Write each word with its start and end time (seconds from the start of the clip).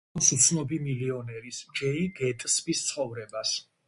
ის 0.09 0.19
ასახავს 0.19 0.31
უცნობი 0.43 0.77
მილიონერის, 0.85 1.59
ჯეი 1.81 2.01
გეტსბის 2.21 2.81
ცხოვრებას. 2.89 3.53